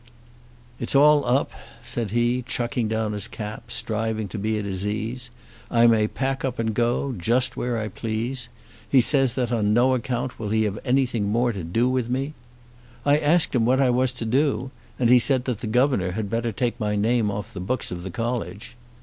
"It's 0.79 0.95
all 0.95 1.23
up," 1.27 1.51
said 1.83 2.09
he, 2.09 2.41
chucking 2.47 2.87
down 2.87 3.13
his 3.13 3.27
cap, 3.27 3.69
striving 3.69 4.27
to 4.29 4.39
be 4.39 4.57
at 4.57 4.65
his 4.65 4.83
ease. 4.87 5.29
"I 5.69 5.85
may 5.85 6.07
pack 6.07 6.43
up 6.43 6.57
and 6.57 6.73
go 6.73 7.11
just 7.11 7.55
where 7.55 7.77
I 7.77 7.87
please. 7.87 8.49
He 8.89 8.99
says 8.99 9.35
that 9.35 9.51
on 9.51 9.75
no 9.75 9.93
account 9.93 10.39
will 10.39 10.49
he 10.49 10.63
have 10.63 10.79
anything 10.83 11.25
more 11.25 11.51
to 11.53 11.63
do 11.63 11.87
with 11.87 12.09
me. 12.09 12.33
I 13.05 13.19
asked 13.19 13.53
him 13.53 13.63
what 13.63 13.79
I 13.79 13.91
was 13.91 14.11
to 14.13 14.25
do, 14.25 14.71
and 14.97 15.07
he 15.07 15.19
said 15.19 15.45
that 15.45 15.59
the 15.59 15.67
governor 15.67 16.13
had 16.13 16.31
better 16.31 16.51
take 16.51 16.79
my 16.79 16.95
name 16.95 17.29
off 17.29 17.53
the 17.53 17.59
books 17.59 17.91
of 17.91 18.01
the 18.01 18.09
college. 18.09 18.75